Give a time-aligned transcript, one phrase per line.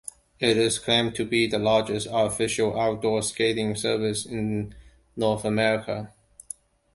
[0.39, 4.73] It is claimed to be the largest artificial outdoor skating surface in
[5.15, 6.11] North America.